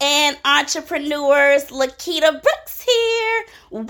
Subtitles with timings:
[0.00, 1.64] and entrepreneurs.
[1.64, 3.44] Lakita Brooks here.
[3.70, 3.88] Welcome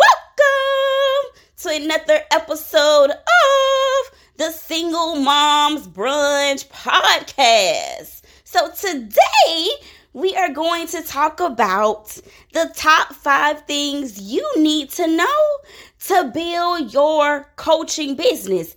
[1.58, 8.22] to another episode of the Single Moms Brunch Podcast.
[8.44, 9.68] So, today
[10.14, 12.18] we are going to talk about
[12.52, 15.58] the top five things you need to know
[16.06, 18.74] to build your coaching business,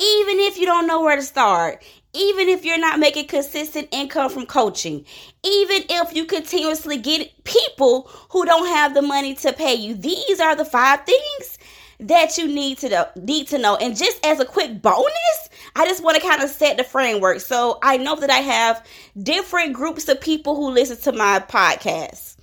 [0.00, 1.82] even if you don't know where to start
[2.14, 5.04] even if you're not making consistent income from coaching,
[5.44, 9.94] even if you continuously get people who don't have the money to pay you.
[9.94, 11.58] These are the five things
[12.00, 13.76] that you need to know, need to know.
[13.76, 17.40] And just as a quick bonus, I just want to kind of set the framework.
[17.40, 18.86] So I know that I have
[19.20, 22.37] different groups of people who listen to my podcast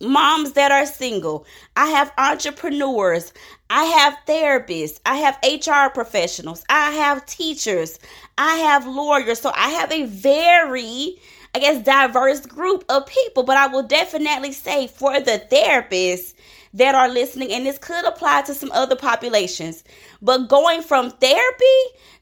[0.00, 1.46] moms that are single.
[1.76, 3.32] I have entrepreneurs.
[3.70, 5.00] I have therapists.
[5.04, 6.64] I have HR professionals.
[6.68, 7.98] I have teachers.
[8.36, 9.40] I have lawyers.
[9.40, 11.16] So I have a very,
[11.54, 13.42] I guess, diverse group of people.
[13.42, 16.34] But I will definitely say for the therapists
[16.74, 19.84] that are listening, and this could apply to some other populations,
[20.20, 21.64] but going from therapy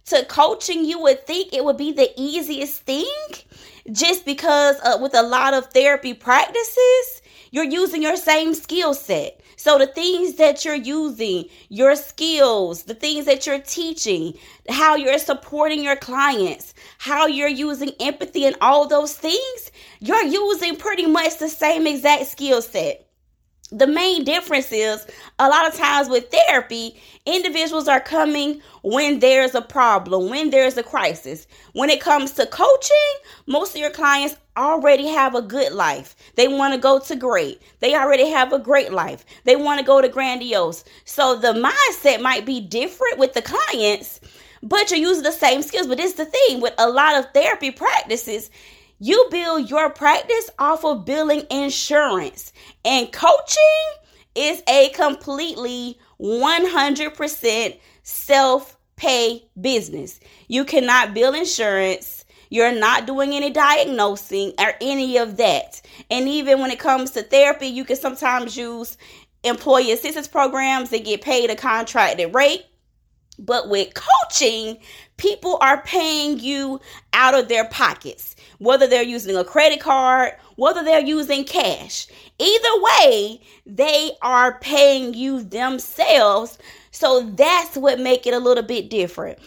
[0.06, 3.06] to coaching, you would think it would be the easiest thing
[3.90, 7.22] just because uh, with a lot of therapy practices,
[7.56, 9.40] you're using your same skill set.
[9.56, 14.34] So the things that you're using, your skills, the things that you're teaching,
[14.68, 20.76] how you're supporting your clients, how you're using empathy and all those things, you're using
[20.76, 23.08] pretty much the same exact skill set.
[23.72, 25.06] The main difference is
[25.38, 30.76] a lot of times with therapy, individuals are coming when there's a problem, when there's
[30.76, 31.46] a crisis.
[31.72, 33.14] When it comes to coaching,
[33.46, 36.16] most of your clients already have a good life.
[36.36, 37.62] They want to go to great.
[37.80, 39.24] They already have a great life.
[39.44, 40.84] They want to go to grandiose.
[41.04, 44.20] So the mindset might be different with the clients,
[44.62, 45.86] but you're using the same skills.
[45.86, 48.50] But it's the thing with a lot of therapy practices,
[48.98, 52.52] you build your practice off of billing insurance.
[52.84, 53.86] And coaching
[54.34, 60.20] is a completely 100% self pay business.
[60.48, 62.15] You cannot bill insurance.
[62.50, 65.80] You're not doing any diagnosing or any of that.
[66.10, 68.96] And even when it comes to therapy, you can sometimes use
[69.44, 72.64] employee assistance programs that get paid a contracted rate.
[73.38, 74.78] But with coaching,
[75.18, 76.80] people are paying you
[77.12, 82.06] out of their pockets whether they're using a credit card, whether they're using cash.
[82.38, 86.58] Either way, they are paying you themselves.
[86.90, 89.38] So that's what make it a little bit different.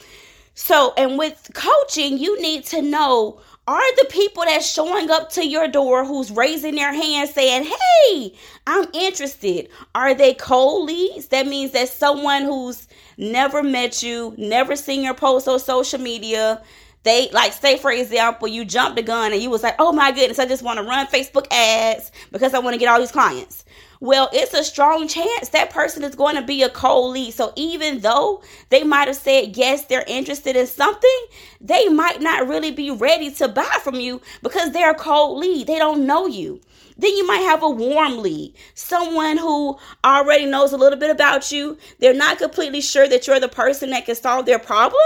[0.61, 5.47] So, and with coaching, you need to know are the people that's showing up to
[5.47, 8.35] your door who's raising their hand saying, Hey,
[8.67, 9.69] I'm interested?
[9.95, 11.27] Are they cold leads?
[11.27, 16.61] That means that someone who's never met you, never seen your post on social media,
[17.03, 20.11] they like say for example, you jumped the gun and you was like, "Oh my
[20.11, 23.13] goodness, I just want to run Facebook ads because I want to get all these
[23.13, 23.63] clients."
[24.01, 27.33] Well, it's a strong chance that person is going to be a cold lead.
[27.33, 31.19] So even though they might have said yes, they're interested in something,
[31.59, 35.67] they might not really be ready to buy from you because they're a cold lead.
[35.67, 36.61] They don't know you.
[36.97, 41.51] Then you might have a warm lead, someone who already knows a little bit about
[41.51, 41.77] you.
[41.99, 44.99] They're not completely sure that you're the person that can solve their problem,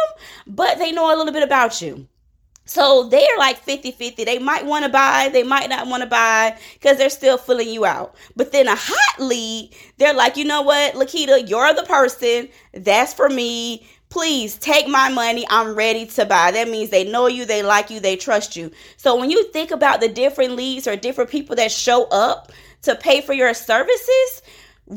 [0.48, 2.08] but they know a little bit about you.
[2.66, 4.24] So they're like 50 50.
[4.24, 7.70] They might want to buy, they might not want to buy because they're still filling
[7.70, 8.16] you out.
[8.36, 12.50] But then a hot lead, they're like, you know what, Lakita, you're the person.
[12.74, 13.88] That's for me.
[14.10, 15.46] Please take my money.
[15.50, 16.52] I'm ready to buy.
[16.52, 18.72] That means they know you, they like you, they trust you.
[18.96, 22.52] So when you think about the different leads or different people that show up
[22.84, 24.42] to pay for your services,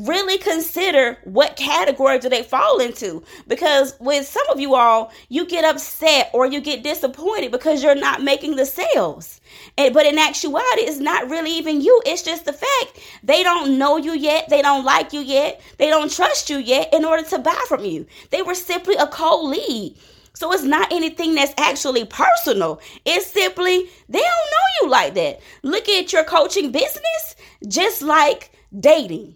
[0.05, 3.23] really consider what category do they fall into.
[3.47, 7.95] Because with some of you all you get upset or you get disappointed because you're
[7.95, 9.41] not making the sales.
[9.77, 12.01] And, but in actuality it's not really even you.
[12.05, 14.49] It's just the fact they don't know you yet.
[14.49, 15.61] They don't like you yet.
[15.77, 18.05] They don't trust you yet in order to buy from you.
[18.29, 19.97] They were simply a cold lead
[20.37, 22.79] so it's not anything that's actually personal.
[23.05, 25.39] It's simply they don't know you like that.
[25.63, 27.35] Look at your coaching business
[27.67, 29.35] just like dating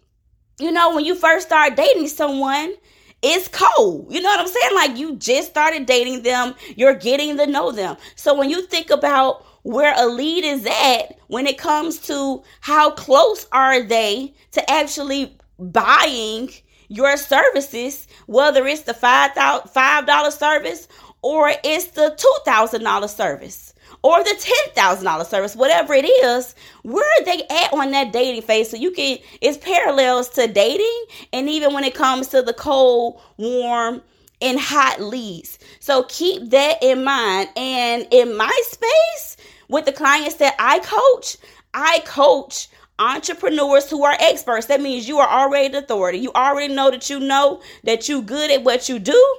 [0.62, 2.74] you know, when you first start dating someone,
[3.22, 4.08] it's cold.
[4.12, 4.75] You know what I'm saying?
[4.75, 7.98] Like you just started dating them, you're getting to know them.
[8.16, 12.92] So when you think about where a lead is at when it comes to how
[12.92, 16.50] close are they to actually buying
[16.88, 20.88] your services, whether it's the $5 service
[21.22, 22.18] or it's the
[22.48, 23.70] $2,000 service
[24.03, 24.36] or the
[24.75, 28.69] $10,000 service, whatever it is, where are they at on that dating phase?
[28.69, 33.21] So you can, it's parallels to dating and even when it comes to the cold,
[33.38, 34.01] warm,
[34.42, 35.59] and hot leads.
[35.80, 37.50] So keep that in mind.
[37.56, 39.38] And in my space,
[39.69, 41.38] with the clients that I coach,
[41.74, 42.68] I coach
[43.00, 44.68] entrepreneurs who are experts.
[44.68, 46.19] That means you are already the authority.
[46.19, 49.38] You already know that you know that you good at what you do.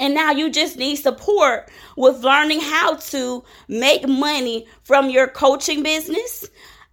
[0.00, 5.82] And now you just need support with learning how to make money from your coaching
[5.82, 6.48] business.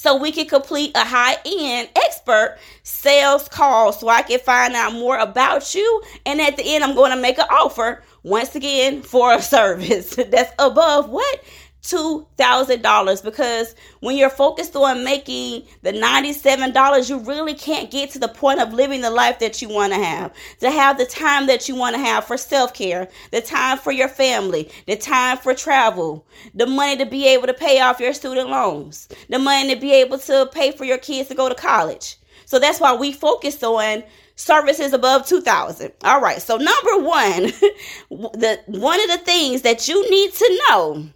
[0.00, 4.94] so we can complete a high end expert sales call so I can find out
[4.94, 6.02] more about you.
[6.24, 10.16] And at the end, I'm going to make an offer once again for a service
[10.16, 11.44] that's above what?
[11.82, 18.28] $2,000 because when you're focused on making the $97, you really can't get to the
[18.28, 20.32] point of living the life that you want to have.
[20.60, 23.92] To have the time that you want to have for self care, the time for
[23.92, 28.12] your family, the time for travel, the money to be able to pay off your
[28.12, 31.54] student loans, the money to be able to pay for your kids to go to
[31.54, 32.16] college.
[32.44, 34.02] So that's why we focused on
[34.34, 37.42] services above 2000 all right so number one
[38.10, 41.10] the one of the things that you need to know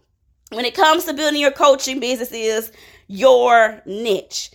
[0.51, 2.73] when it comes to building your coaching business is
[3.09, 4.51] your niche.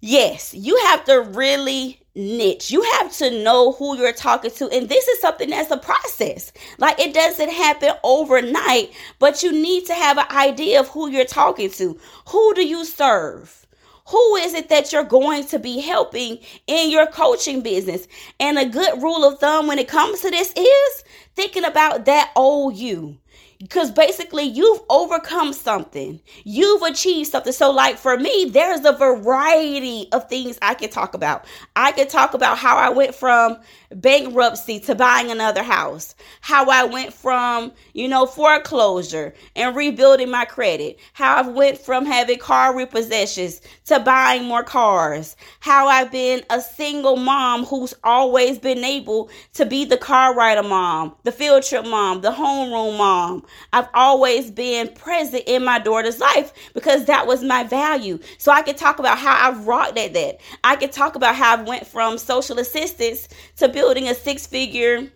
[0.00, 2.70] Yes, you have to really niche.
[2.70, 4.68] You have to know who you're talking to.
[4.70, 6.52] And this is something that's a process.
[6.78, 11.24] Like it doesn't happen overnight, but you need to have an idea of who you're
[11.24, 11.98] talking to.
[12.28, 13.66] Who do you serve?
[14.08, 16.38] Who is it that you're going to be helping
[16.68, 18.06] in your coaching business?
[18.38, 22.30] And a good rule of thumb when it comes to this is thinking about that
[22.36, 23.18] old you
[23.58, 26.20] because basically you've overcome something.
[26.44, 27.52] You've achieved something.
[27.52, 31.44] So like for me there's a variety of things i can talk about.
[31.74, 33.58] I can talk about how i went from
[33.94, 40.44] bankruptcy to buying another house how i went from you know foreclosure and rebuilding my
[40.44, 46.42] credit how i went from having car repossessions to buying more cars how i've been
[46.50, 51.62] a single mom who's always been able to be the car rider mom the field
[51.62, 57.26] trip mom the homeroom mom I've always been present in my daughter's life because that
[57.26, 58.18] was my value.
[58.38, 60.40] So I could talk about how I've rocked at that.
[60.64, 65.10] I could talk about how I went from social assistance to building a six figure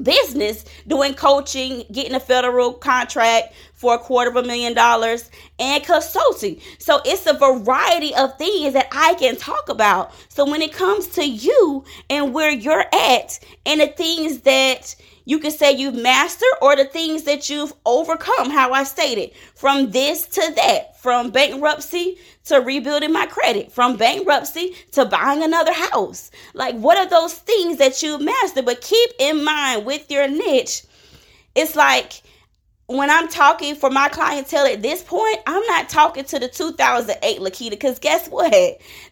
[0.00, 5.84] business doing coaching, getting a federal contract for a quarter of a million dollars, and
[5.84, 6.60] consulting.
[6.78, 10.12] So it's a variety of things that I can talk about.
[10.28, 15.38] So when it comes to you and where you're at and the things that you
[15.38, 20.26] can say you've mastered or the things that you've overcome, how I stated, from this
[20.26, 26.30] to that, from bankruptcy to rebuilding my credit, from bankruptcy to buying another house.
[26.54, 28.64] Like, what are those things that you've mastered?
[28.64, 30.84] But keep in mind with your niche,
[31.54, 32.22] it's like
[32.86, 37.38] when I'm talking for my clientele at this point, I'm not talking to the 2008
[37.38, 38.52] Lakita because guess what?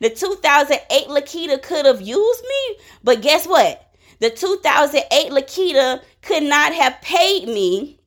[0.00, 3.89] The 2008 Lakita could have used me, but guess what?
[4.21, 7.99] The 2008 Lakita could not have paid me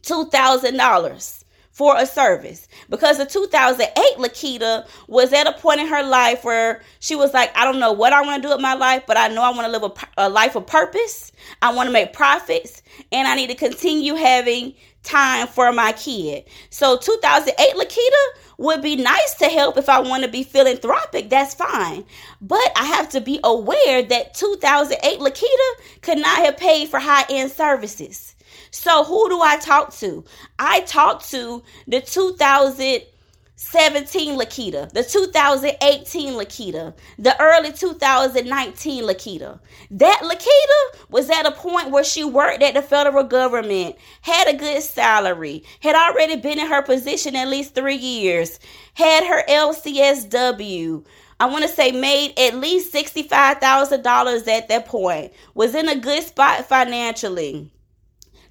[0.00, 6.44] $2,000 for a service because the 2008 Lakita was at a point in her life
[6.44, 9.04] where she was like, I don't know what I want to do with my life,
[9.06, 11.32] but I know I want to live a, a life of purpose.
[11.60, 16.44] I want to make profits and I need to continue having time for my kid.
[16.70, 21.54] So 2008 Lakita would be nice to help if I want to be philanthropic, that's
[21.54, 22.04] fine.
[22.40, 27.50] But I have to be aware that 2008 Lakita could not have paid for high-end
[27.50, 28.34] services.
[28.70, 30.24] So who do I talk to?
[30.58, 33.02] I talk to the 2000
[33.62, 39.60] 17 Lakita, the 2018 Lakita, the early 2019 Lakita.
[39.92, 44.58] That Lakita was at a point where she worked at the federal government, had a
[44.58, 48.58] good salary, had already been in her position at least three years,
[48.94, 51.06] had her LCSW.
[51.38, 56.24] I want to say made at least $65,000 at that point, was in a good
[56.24, 57.72] spot financially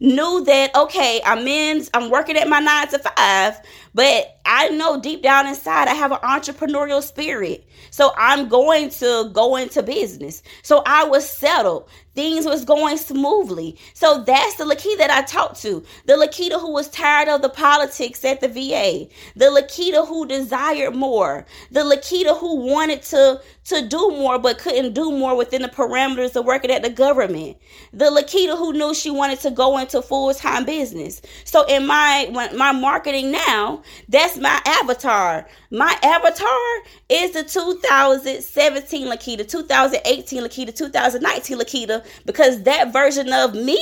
[0.02, 3.62] knew that okay, I'm in, I'm working at my nine to five,
[3.94, 7.66] but I know deep down inside I have an entrepreneurial spirit.
[7.90, 10.44] So I'm going to go into business.
[10.64, 11.90] So I was settled.
[12.14, 13.78] Things was going smoothly.
[13.94, 15.84] So that's the Lakita that I talked to.
[16.06, 19.08] The Lakita who was tired of the politics at the VA.
[19.36, 21.46] The Lakita who desired more.
[21.72, 26.36] The Lakita who wanted to, to do more but couldn't do more within the parameters
[26.36, 27.58] of working at the government.
[27.94, 31.22] The Lakita who knew she wanted to go into full-time business.
[31.46, 35.48] So in my my marketing now, that's my avatar.
[35.70, 43.80] My avatar is the 2017 Lakita, 2018 Lakita, 2019 Lakita, because that version of me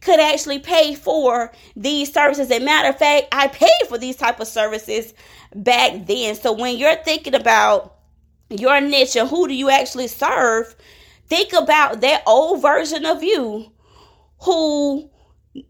[0.00, 2.50] could actually pay for these services.
[2.50, 5.14] As a matter of fact, I paid for these type of services
[5.54, 6.34] back then.
[6.34, 7.96] So when you're thinking about
[8.50, 10.74] your niche and who do you actually serve,
[11.28, 13.72] think about that old version of you
[14.40, 15.08] who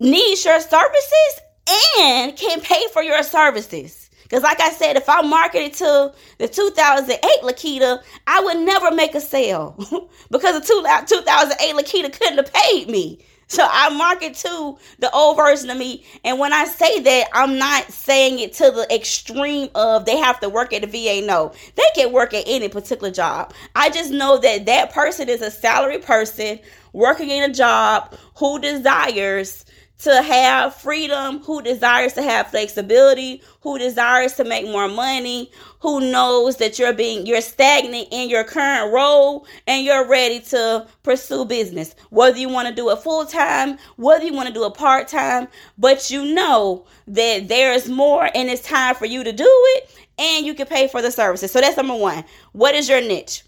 [0.00, 4.10] needs your services and can pay for your services.
[4.22, 9.14] Because, like I said, if I marketed to the 2008 Lakita, I would never make
[9.14, 9.76] a sale
[10.30, 13.24] because the 2008 Lakita couldn't have paid me.
[13.52, 16.06] So I market to the old version of me.
[16.24, 20.40] And when I say that, I'm not saying it to the extreme of they have
[20.40, 21.26] to work at the VA.
[21.26, 23.52] No, they can work at any particular job.
[23.76, 26.60] I just know that that person is a salary person
[26.94, 29.66] working in a job who desires
[30.02, 36.00] to have freedom, who desires to have flexibility, who desires to make more money, who
[36.00, 41.44] knows that you're being you're stagnant in your current role and you're ready to pursue
[41.44, 41.94] business.
[42.10, 45.06] Whether you want to do it full time, whether you want to do it part
[45.06, 45.46] time,
[45.78, 50.44] but you know that there's more and it's time for you to do it and
[50.44, 51.52] you can pay for the services.
[51.52, 52.24] So that's number 1.
[52.52, 53.44] What is your niche?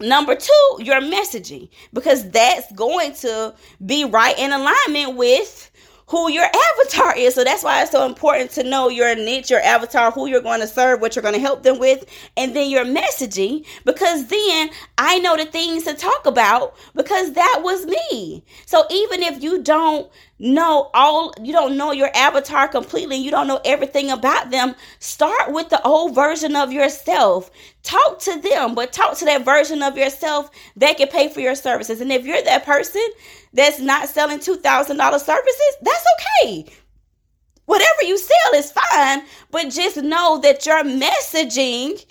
[0.00, 3.54] Number two, your messaging, because that's going to
[3.86, 5.70] be right in alignment with
[6.06, 7.34] who your avatar is.
[7.34, 10.60] So that's why it's so important to know your niche, your avatar, who you're going
[10.60, 12.04] to serve, what you're going to help them with,
[12.36, 13.64] and then your messaging.
[13.84, 18.44] Because then I know the things to talk about because that was me.
[18.66, 23.16] So even if you don't know all you don't know your avatar completely.
[23.16, 24.74] You don't know everything about them.
[24.98, 27.50] Start with the old version of yourself.
[27.82, 31.54] Talk to them but talk to that version of yourself that can pay for your
[31.54, 32.00] services.
[32.00, 33.06] And if you're that person
[33.52, 36.04] that's not selling $2000 services that's
[36.42, 36.66] okay.
[37.66, 42.04] Whatever you sell is fine but just know that your messaging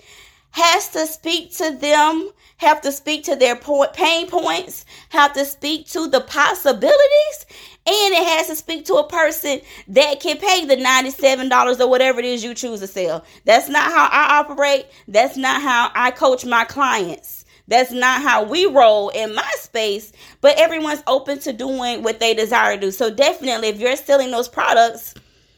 [0.52, 2.30] has to speak to them
[2.62, 7.46] have to speak to their pain points have to speak to the possibilities
[7.84, 12.20] and it has to speak to a person that can pay the $97 or whatever
[12.20, 13.24] it is you choose to sell.
[13.44, 14.86] That's not how I operate.
[15.08, 17.44] That's not how I coach my clients.
[17.66, 22.34] That's not how we roll in my space, but everyone's open to doing what they
[22.34, 22.90] desire to do.
[22.90, 25.14] So, definitely, if you're selling those products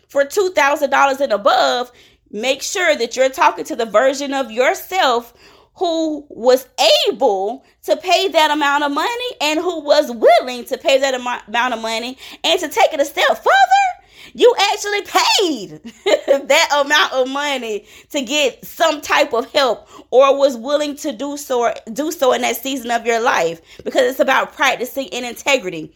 [0.08, 1.90] for $2,000 and above,
[2.30, 5.34] make sure that you're talking to the version of yourself
[5.76, 6.66] who was
[7.08, 11.74] able to pay that amount of money and who was willing to pay that amount
[11.74, 14.04] of money and to take it a step further
[14.34, 15.80] you actually paid
[16.48, 21.36] that amount of money to get some type of help or was willing to do
[21.36, 23.60] so do so in that season of your life.
[23.84, 25.94] Because it's about practicing in integrity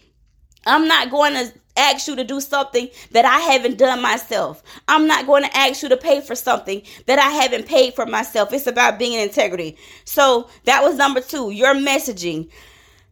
[0.69, 4.63] i'm not going to ask you to do something that I haven't done myself.
[4.89, 8.05] I'm not going to ask you to pay for something that I haven't paid for
[8.05, 8.53] myself.
[8.53, 9.77] It's about being in integrity.
[10.05, 12.51] So that was number two, your messaging.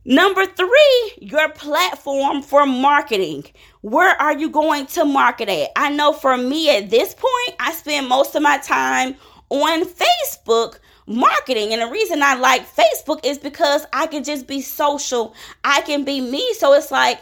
[0.05, 3.45] Number three, your platform for marketing.
[3.81, 5.71] Where are you going to market at?
[5.75, 9.17] I know for me at this point, I spend most of my time
[9.49, 11.73] on Facebook marketing.
[11.73, 15.35] And the reason I like Facebook is because I can just be social,
[15.65, 16.55] I can be me.
[16.55, 17.21] So it's like,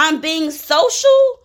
[0.00, 1.40] I'm being social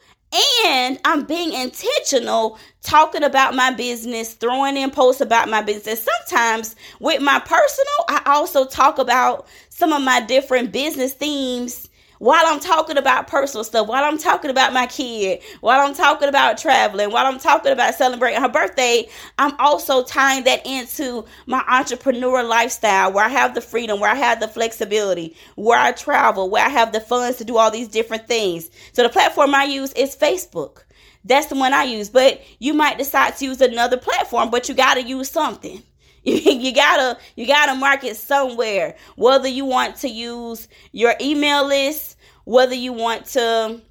[0.68, 6.06] and I'm being intentional talking about my business, throwing in posts about my business.
[6.06, 11.90] Sometimes with my personal, I also talk about some of my different business themes
[12.24, 16.30] while I'm talking about personal stuff, while I'm talking about my kid, while I'm talking
[16.30, 21.62] about traveling, while I'm talking about celebrating her birthday, I'm also tying that into my
[21.68, 26.50] entrepreneur lifestyle where I have the freedom, where I have the flexibility, where I travel,
[26.50, 28.72] where I have the funds to do all these different things.
[28.94, 30.84] So the platform I use is Facebook.
[31.26, 32.10] That's the one I use.
[32.10, 35.84] But you might decide to use another platform, but you got to use something.
[36.24, 42.13] you gotta you gotta market somewhere whether you want to use your email list
[42.46, 43.82] whether you want to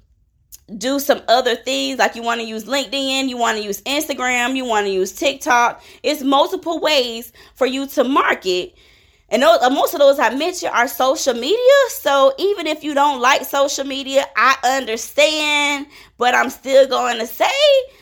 [0.77, 4.55] do some other things like you want to use linkedin you want to use instagram
[4.55, 8.73] you want to use tiktok it's multiple ways for you to market
[9.33, 11.57] and those, uh, most of those I mentioned are social media.
[11.89, 15.87] So even if you don't like social media, I understand.
[16.19, 17.49] But I'm still going to say,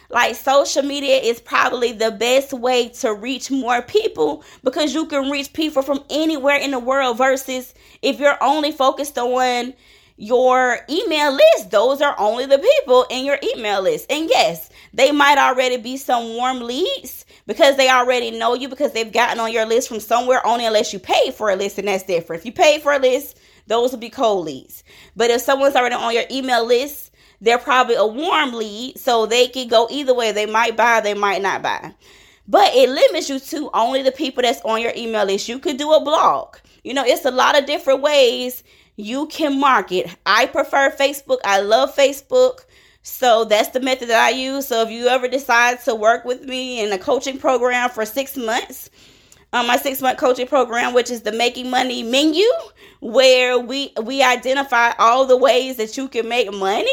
[0.10, 5.30] like, social media is probably the best way to reach more people because you can
[5.30, 9.74] reach people from anywhere in the world versus if you're only focused on
[10.22, 14.06] your email list, those are only the people in your email list.
[14.12, 18.92] And yes, they might already be some warm leads because they already know you because
[18.92, 21.88] they've gotten on your list from somewhere only unless you pay for a list and
[21.88, 22.42] that's different.
[22.42, 24.84] If you pay for a list, those will be cold leads.
[25.16, 27.12] But if someone's already on your email list,
[27.42, 30.32] they're probably a warm lead, so they can go either way.
[30.32, 31.96] They might buy, they might not buy.
[32.48, 35.50] But it limits you to only the people that's on your email list.
[35.50, 36.58] You could do a blog.
[36.84, 38.64] You know, it's a lot of different ways
[38.96, 40.16] you can market.
[40.26, 41.40] I prefer Facebook.
[41.44, 42.66] I love Facebook.
[43.04, 44.68] So that's the method that I use.
[44.68, 48.38] So if you ever decide to work with me in a coaching program for six
[48.38, 48.90] months,
[49.54, 52.46] um, my six month coaching program, which is the Making Money menu,
[53.02, 56.90] where we we identify all the ways that you can make money,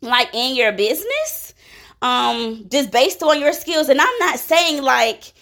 [0.00, 1.54] like in your business,
[2.02, 3.88] um, just based on your skills.
[3.88, 5.32] And I'm not saying like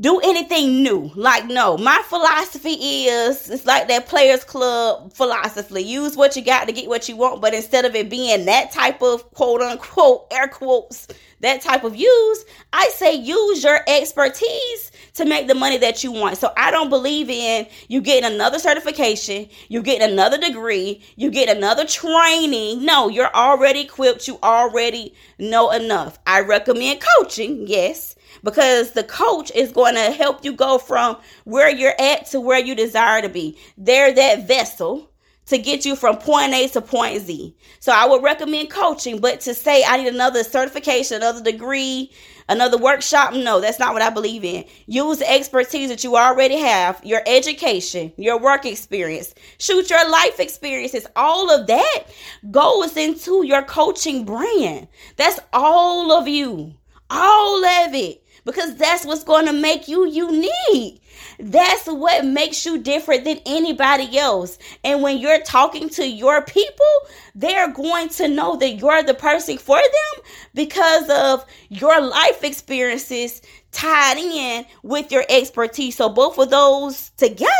[0.00, 1.10] do anything new.
[1.14, 5.82] Like, no, my philosophy is it's like that Players Club philosophy.
[5.82, 8.72] Use what you got to get what you want, but instead of it being that
[8.72, 11.06] type of quote unquote air quotes,
[11.40, 16.12] that type of use, I say use your expertise to make the money that you
[16.12, 16.38] want.
[16.38, 21.54] So I don't believe in you getting another certification, you getting another degree, you get
[21.54, 22.84] another training.
[22.84, 26.18] No, you're already equipped, you already know enough.
[26.26, 31.70] I recommend coaching, yes because the coach is going to help you go from where
[31.70, 33.58] you're at to where you desire to be.
[33.76, 35.10] They're that vessel
[35.50, 37.54] to get you from point A to point Z.
[37.80, 42.12] So I would recommend coaching, but to say I need another certification, another degree,
[42.48, 44.64] another workshop, no, that's not what I believe in.
[44.86, 50.38] Use the expertise that you already have, your education, your work experience, shoot your life
[50.38, 52.04] experiences, all of that
[52.50, 54.86] goes into your coaching brand.
[55.16, 56.74] That's all of you.
[57.10, 61.02] All of it because that's what's going to make you unique.
[61.38, 64.58] That's what makes you different than anybody else.
[64.84, 66.86] And when you're talking to your people,
[67.34, 70.24] they're going to know that you're the person for them
[70.54, 75.96] because of your life experiences tied in with your expertise.
[75.96, 77.50] So both of those together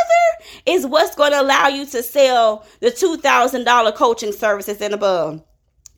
[0.65, 5.43] is what's going to allow you to sell the $2,000 coaching services and above.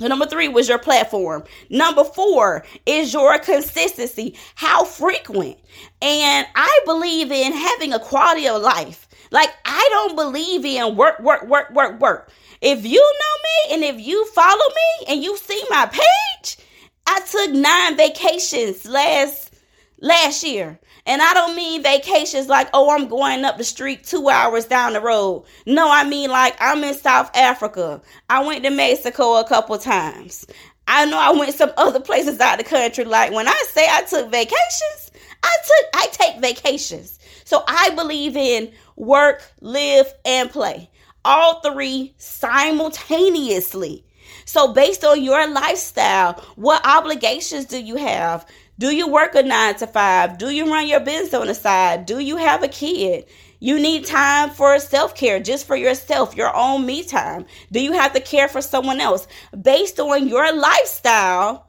[0.09, 1.43] Number three was your platform.
[1.69, 4.35] Number four is your consistency.
[4.55, 5.57] How frequent?
[6.01, 9.07] And I believe in having a quality of life.
[9.31, 12.31] Like I don't believe in work, work, work, work, work.
[12.61, 16.57] If you know me and if you follow me and you see my page,
[17.05, 19.53] I took nine vacations last
[19.99, 20.79] last year.
[21.05, 24.93] And I don't mean vacations like, oh, I'm going up the street two hours down
[24.93, 25.45] the road.
[25.65, 28.01] No, I mean like I'm in South Africa.
[28.29, 30.45] I went to Mexico a couple times.
[30.87, 33.05] I know I went some other places out the country.
[33.05, 35.11] Like when I say I took vacations,
[35.43, 37.19] I took I take vacations.
[37.43, 40.89] So I believe in work, live, and play.
[41.25, 44.05] All three simultaneously.
[44.45, 48.45] So based on your lifestyle, what obligations do you have?
[48.83, 50.37] Do you work a nine to five?
[50.37, 52.05] Do you run your business on the side?
[52.05, 53.23] Do you have a kid?
[53.61, 57.45] You need time for self care, just for yourself, your own me time.
[57.71, 59.25] Do you have to care for someone else?
[59.57, 61.65] Based on your lifestyle,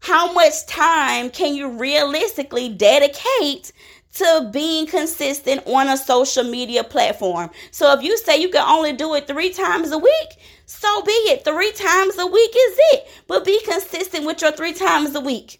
[0.00, 3.72] how much time can you realistically dedicate
[4.16, 7.48] to being consistent on a social media platform?
[7.70, 10.28] So if you say you can only do it three times a week,
[10.66, 11.42] so be it.
[11.42, 13.08] Three times a week is it.
[13.28, 15.59] But be consistent with your three times a week.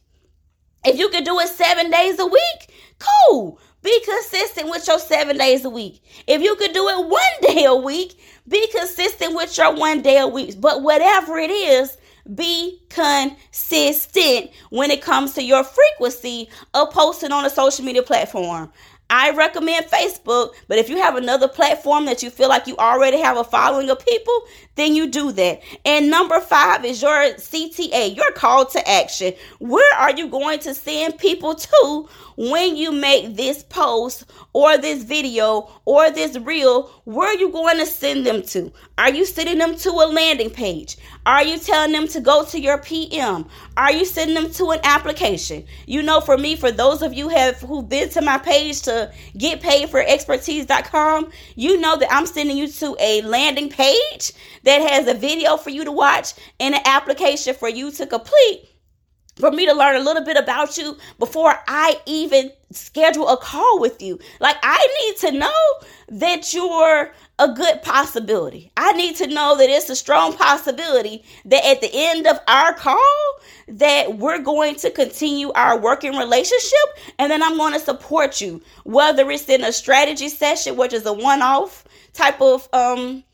[0.85, 3.59] If you can do it seven days a week, cool.
[3.83, 6.03] Be consistent with your seven days a week.
[6.27, 7.23] If you could do it one
[7.55, 10.61] day a week, be consistent with your one day a week.
[10.61, 11.97] But whatever it is,
[12.35, 18.71] be consistent when it comes to your frequency of posting on a social media platform.
[19.11, 23.20] I recommend Facebook, but if you have another platform that you feel like you already
[23.20, 24.42] have a following of people,
[24.77, 25.61] then you do that.
[25.85, 29.35] And number five is your CTA, your call to action.
[29.59, 35.03] Where are you going to send people to when you make this post or this
[35.03, 36.85] video or this reel?
[37.05, 38.73] Where are you going to send them to?
[38.96, 40.96] Are you sending them to a landing page?
[41.27, 43.46] Are you telling them to go to your PM?
[43.81, 45.64] Are you sending them to an application?
[45.87, 49.11] You know, for me, for those of you have who've been to my page to
[49.38, 54.33] get paid for expertise.com, you know that I'm sending you to a landing page
[54.64, 58.69] that has a video for you to watch and an application for you to complete
[59.40, 63.81] for me to learn a little bit about you before I even schedule a call
[63.81, 64.18] with you.
[64.38, 68.70] Like, I need to know that you're a good possibility.
[68.76, 72.74] I need to know that it's a strong possibility that at the end of our
[72.74, 76.79] call that we're going to continue our working relationship
[77.18, 81.07] and then I'm going to support you whether it's in a strategy session which is
[81.07, 83.24] a one-off type of um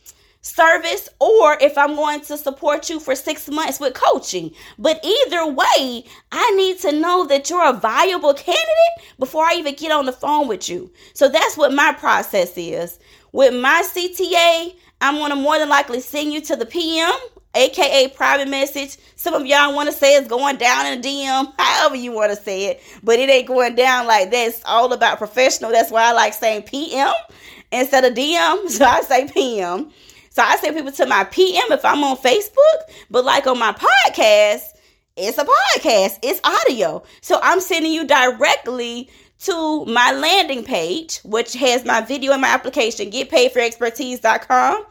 [0.46, 4.52] service or if I'm going to support you for six months with coaching.
[4.78, 9.74] But either way, I need to know that you're a viable candidate before I even
[9.74, 10.92] get on the phone with you.
[11.14, 12.98] So that's what my process is.
[13.32, 17.12] With my CTA, I'm going to more than likely send you to the PM,
[17.54, 18.96] aka private message.
[19.16, 22.30] Some of y'all want to say it's going down in a DM, however you want
[22.30, 24.46] to say it, but it ain't going down like that.
[24.46, 25.72] It's all about professional.
[25.72, 27.12] That's why I like saying PM
[27.72, 28.70] instead of DM.
[28.70, 29.90] So I say PM.
[30.36, 33.72] So I send people to my PM if I'm on Facebook, but like on my
[33.72, 34.64] podcast,
[35.16, 37.04] it's a podcast, it's audio.
[37.22, 39.08] So I'm sending you directly
[39.44, 44.84] to my landing page, which has my video and my application, getpaidforexpertise.com.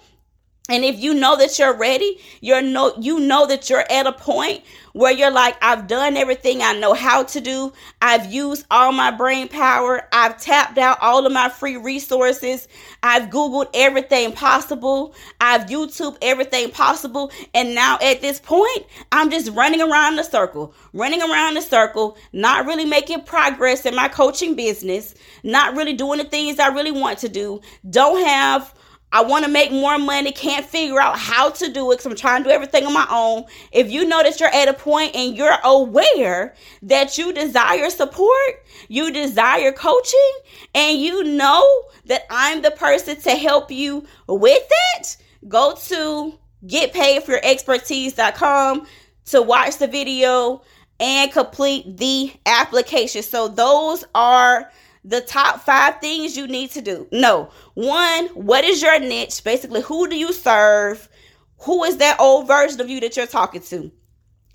[0.67, 4.13] And if you know that you're ready, you're no you know that you're at a
[4.13, 4.63] point
[4.95, 7.73] where you're like, I've done everything I know how to do.
[8.01, 10.07] I've used all my brain power.
[10.13, 12.69] I've tapped out all of my free resources.
[13.03, 15.13] I've Googled everything possible.
[15.41, 17.29] I've YouTube everything possible.
[17.53, 22.17] And now at this point, I'm just running around the circle, running around the circle,
[22.31, 26.91] not really making progress in my coaching business, not really doing the things I really
[26.91, 27.59] want to do.
[27.89, 28.73] Don't have
[29.15, 32.17] I want to make more money, can't figure out how to do it because I'm
[32.17, 33.45] trying to do everything on my own.
[33.71, 38.65] If you know that you're at a point and you're aware that you desire support,
[38.89, 40.31] you desire coaching,
[40.73, 41.63] and you know
[42.07, 45.15] that I'm the person to help you with it,
[45.47, 48.85] go to getpaidforexpertise.com
[49.27, 50.61] to watch the video
[50.99, 53.23] and complete the application.
[53.23, 54.69] So those are
[55.05, 57.07] the top five things you need to do.
[57.11, 57.51] No.
[57.75, 59.43] One, what is your niche?
[59.43, 61.07] Basically, who do you serve?
[61.59, 63.91] Who is that old version of you that you're talking to?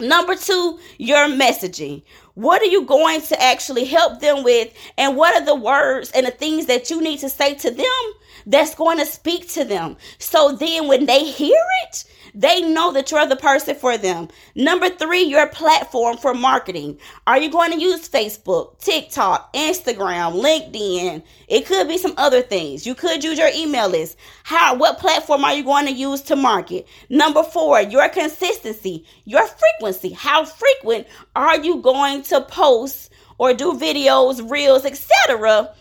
[0.01, 2.03] Number two, your messaging.
[2.35, 4.73] What are you going to actually help them with?
[4.97, 8.13] And what are the words and the things that you need to say to them
[8.47, 9.99] that's going to speak to them?
[10.19, 14.29] So then when they hear it, they know that you're the person for them.
[14.55, 16.99] Number three, your platform for marketing.
[17.27, 21.23] Are you going to use Facebook, TikTok, Instagram, LinkedIn?
[21.49, 22.87] It could be some other things.
[22.87, 24.17] You could use your email list.
[24.45, 26.87] How, what platform are you going to use to market?
[27.09, 30.11] Number four, your consistency, your frequency.
[30.11, 35.75] How frequent are you going to post or do videos, reels, etc.?